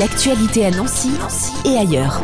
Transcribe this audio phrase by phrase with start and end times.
[0.00, 1.14] L'actualité à Nancy
[1.64, 2.18] et ailleurs.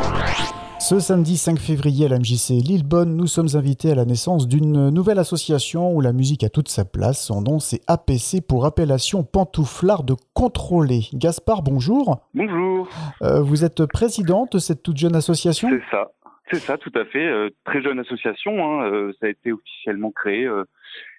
[0.81, 4.91] Ce samedi 5 février à la MJC Lillebonne, nous sommes invités à la naissance d'une
[4.91, 7.25] nouvelle association où la musique a toute sa place.
[7.25, 11.03] Son nom c'est APC pour appellation pantouflard de contrôler.
[11.15, 12.27] Gaspard, bonjour.
[12.35, 12.89] Bonjour.
[13.23, 15.69] Euh, vous êtes président de cette toute jeune association?
[15.71, 16.11] C'est ça.
[16.51, 17.25] C'est ça, tout à fait.
[17.25, 18.65] Euh, très jeune association.
[18.65, 18.91] Hein.
[18.91, 20.65] Euh, ça a été officiellement créé euh,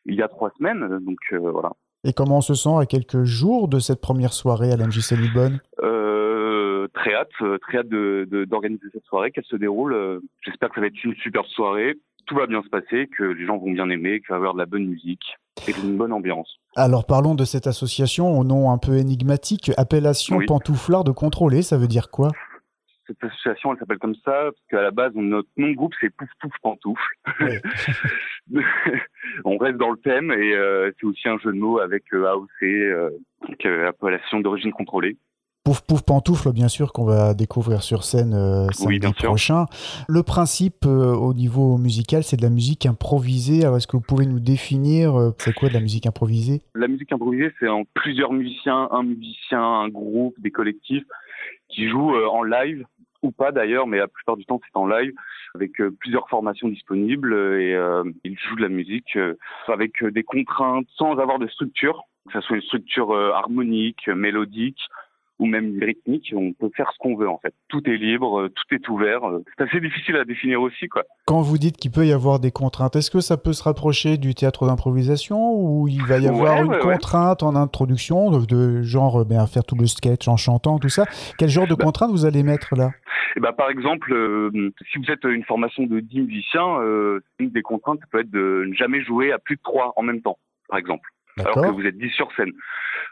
[0.05, 0.99] il y a trois semaines.
[0.99, 1.71] Donc euh, voilà.
[2.03, 5.11] Et comment on se sent à quelques jours de cette première soirée à la MJC
[5.11, 5.59] Lillebonne?
[7.01, 9.93] Très hâte, euh, très hâte de- de- d'organiser cette soirée, qu'elle se déroule.
[9.93, 11.95] Euh, J'espère que ça va être une super soirée.
[12.27, 14.53] Tout va bien se passer, que les gens vont bien aimer, qu'il va y avoir
[14.53, 15.23] de la bonne musique
[15.67, 16.59] et une bonne ambiance.
[16.75, 20.45] Alors parlons de cette association au nom un peu énigmatique, appellation Oui.
[20.45, 22.29] pantouflard de contrôler, ça veut dire quoi?
[23.07, 26.09] Cette association, elle s'appelle comme ça parce qu'à la base, notre nom de groupe, c'est
[26.15, 27.01] Pouf Pouf Pantoufle.
[27.41, 27.61] Ouais.
[29.45, 32.25] on reste dans le thème et euh, c'est aussi un jeu de mots avec euh,
[32.27, 33.09] AOC, euh,
[33.47, 35.17] donc, euh, appellation d'origine contrôlée.
[35.63, 39.29] Pouf Pouf Pantoufle, bien sûr, qu'on va découvrir sur scène euh, samedi Oui, bien sûr.
[39.29, 39.65] prochain.
[40.09, 43.63] Le principe euh, au niveau musical, c'est de la musique improvisée.
[43.63, 46.63] Alors, est-ce que vous pouvez nous définir euh, c'est quoi de la musique improvisée?
[46.73, 51.05] La musique improvisée, c'est en plusieurs musiciens, un musicien, un groupe, des collectifs
[51.69, 52.83] qui jouent euh, en live
[53.21, 55.13] ou pas d'ailleurs, mais la plupart du temps c'est en live
[55.53, 57.77] avec plusieurs formations disponibles et
[58.23, 59.15] ils jouent de la musique
[59.67, 64.79] avec des contraintes sans avoir de structure, que ce soit une structure harmonique, mélodique
[65.41, 67.53] ou même rythmique, on peut faire ce qu'on veut en fait.
[67.67, 69.23] Tout est libre, euh, tout est ouvert.
[69.27, 71.03] euh, C'est assez difficile à définir aussi quoi.
[71.25, 74.17] Quand vous dites qu'il peut y avoir des contraintes, est-ce que ça peut se rapprocher
[74.17, 76.93] du théâtre d'improvisation ou il va y avoir Ouais, une ouais, ouais.
[76.93, 80.89] contrainte en introduction de, de genre euh, ben, faire tout le sketch en chantant, tout
[80.89, 81.05] ça?
[81.37, 81.85] Quel genre de Bah.
[81.85, 82.91] contrainte vous allez mettre là?
[83.35, 84.51] Eh ben, par exemple, euh,
[84.91, 88.29] si vous êtes une formation de 10 musiciens, euh, une des contraintes ça peut être
[88.29, 90.37] de ne jamais jouer à plus de 3 en même temps,
[90.69, 92.51] par exemple, alors que vous êtes 10 sur scène.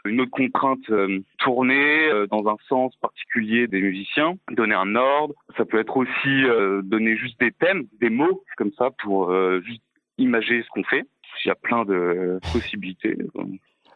[0.04, 5.34] Une autre contrainte, euh, tourner euh, dans un sens particulier des musiciens, donner un ordre.
[5.56, 9.60] Ça peut être aussi euh, donner juste des thèmes, des mots, comme ça, pour euh,
[9.62, 9.82] juste
[10.16, 11.04] imager ce qu'on fait.
[11.44, 13.16] Il y a plein de possibilités.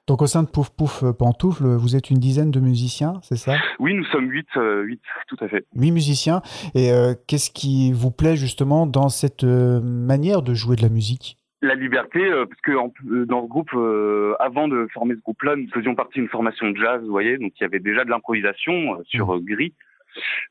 [0.07, 3.57] Donc au sein de Pouf Pouf Pantoufle, vous êtes une dizaine de musiciens, c'est ça?
[3.79, 5.65] Oui, nous sommes 8, euh, 8 tout à fait.
[5.75, 6.43] Huit musiciens.
[6.75, 10.91] Et euh, qu'est-ce qui vous plaît justement dans cette euh, manière de jouer de la
[10.91, 11.39] musique?
[11.65, 15.57] La liberté, euh, parce que euh, dans ce groupe, euh, avant de former ce groupe-là,
[15.57, 18.11] nous faisions partie d'une formation de jazz, vous voyez, donc il y avait déjà de
[18.11, 19.73] l'improvisation euh, sur euh, gris,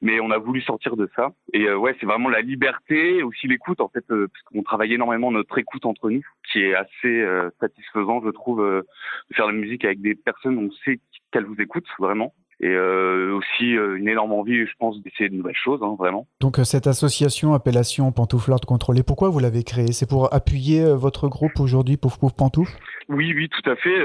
[0.01, 1.31] mais on a voulu sortir de ça.
[1.53, 5.31] Et euh, ouais, c'est vraiment la liberté, aussi l'écoute en fait, parce qu'on travaille énormément
[5.31, 7.23] notre écoute entre nous, qui est assez
[7.59, 10.99] satisfaisant, je trouve, de faire de la musique avec des personnes, on sait
[11.31, 12.33] qu'elles vous écoutent vraiment.
[12.63, 16.27] Et euh, aussi euh, une énorme envie, je pense, d'essayer de nouvelles choses, hein, vraiment.
[16.39, 19.91] Donc euh, cette association appellation Pantouflard Contrôlé, pourquoi vous l'avez créée?
[19.91, 22.71] C'est pour appuyer votre groupe aujourd'hui, Pouf Pouf Pantoufle?
[23.09, 23.97] Oui, oui, tout à fait.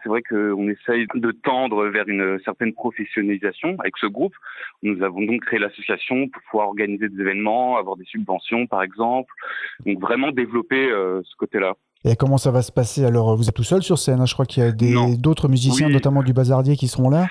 [0.00, 4.34] C'est vrai qu'on essaye de tendre vers une certaine professionnalisation avec ce groupe.
[4.84, 9.32] Nous avons donc créé l'association pour pouvoir organiser des événements, avoir des subventions, par exemple.
[9.84, 11.74] Donc vraiment développer ce côté-là.
[12.06, 13.04] Et comment ça va se passer?
[13.04, 15.86] Alors vous êtes tout seul sur scène, hein je crois qu'il y a d'autres musiciens,
[15.86, 15.92] Oui.
[15.94, 17.26] notamment du Bazardier, qui seront là.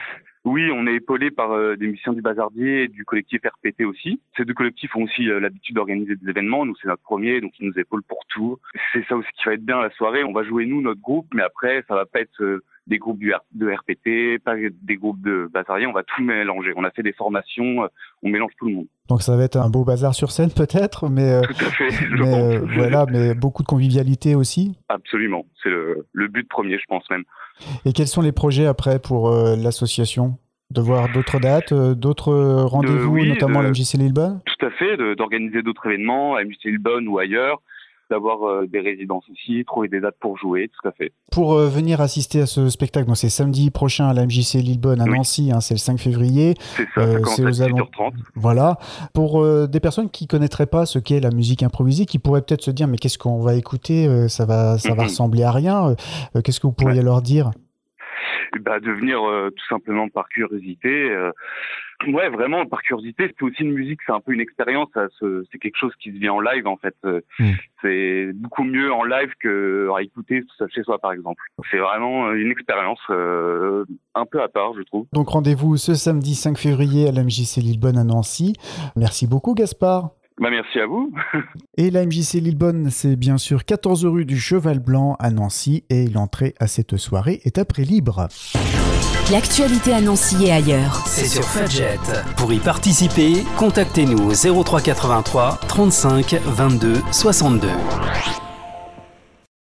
[0.45, 4.19] Oui, on est épaulé par euh, des musiciens du Bazardier et du collectif RPT aussi.
[4.35, 6.65] Ces deux collectifs ont aussi euh, l'habitude d'organiser des événements.
[6.65, 8.59] Nous, c'est notre premier, donc ils nous épaulent pour tout.
[8.91, 10.25] C'est ça aussi qui va être bien la soirée.
[10.25, 13.19] On va jouer nous, notre groupe, mais après, ça va pas être euh, des groupes
[13.19, 15.87] du de RPT, pas des groupes de Bazardier.
[15.87, 16.73] On va tout mélanger.
[16.75, 17.87] On a fait des formations, euh,
[18.23, 18.87] on mélange tout le monde.
[19.09, 21.89] Donc ça va être un beau bazar sur scène peut-être, mais, euh, Tout à fait,
[21.91, 22.25] je mais, pense.
[22.35, 24.77] euh, voilà, mais beaucoup de convivialité aussi.
[24.89, 25.45] Absolument.
[25.61, 27.23] C'est le, le but premier, je pense même.
[27.85, 30.37] Et quels sont les projets après pour euh, l'association?
[30.71, 32.33] De voir d'autres dates, euh, d'autres
[32.63, 36.63] rendez-vous, oui, notamment de- à l'MJC Lillebonne Tout à fait, d'organiser d'autres événements à MJC
[36.65, 37.61] Lillebonne ou ailleurs,
[38.13, 41.11] d'avoir euh, des résidences aussi, trouver des dates pour jouer, tout à fait.
[41.31, 45.05] Pour euh, venir assister à ce spectacle, c'est samedi prochain à la MJC Lillebonne à
[45.05, 45.17] Oui.
[45.17, 46.53] Nancy, hein, c'est le 5 février.
[46.75, 48.13] C'est ça, Euh, ça commence c'est à aux alon- 18h30.
[48.35, 48.77] Voilà.
[49.15, 52.61] Pour euh, des personnes qui connaîtraient pas ce qu'est la musique improvisée, qui pourraient peut-être
[52.63, 55.09] se dire mais qu'est-ce qu'on va écouter Euh, Ça va, ça va Mhm.
[55.09, 55.89] ressembler à rien.
[55.89, 55.95] Euh,
[56.35, 57.49] euh, qu'est-ce que vous pourriez leur dire?
[58.61, 60.89] Bah, de venir euh, tout simplement par curiosité.
[61.09, 61.31] euh.
[62.07, 63.33] Ouais, vraiment par curiosité.
[63.37, 64.89] C'est aussi une musique, c'est un peu une expérience.
[65.21, 66.95] C'est quelque chose qui se vit en live en fait.
[67.05, 67.51] Euh, Mm.
[67.81, 71.41] C'est beaucoup mieux en live que à écouter chez soi par exemple.
[71.69, 73.85] C'est vraiment une expérience euh,
[74.15, 75.05] un peu à part, je trouve.
[75.13, 78.53] Donc rendez-vous ce samedi 5 février à la MJC Lillebonne à Nancy.
[78.95, 80.11] Merci beaucoup Gaspard.
[80.39, 81.13] Bah merci à vous.
[81.77, 86.07] Et la MJC Lillebonne, c'est bien sûr 14 rue du Cheval Blanc à Nancy et
[86.07, 88.27] l'entrée à cette soirée est à prix libre.
[89.31, 91.01] L'actualité à Nancy et ailleurs.
[91.07, 91.97] C'est sur Fudget.
[92.35, 97.69] Pour y participer, contactez-nous au 0383 35 22 62.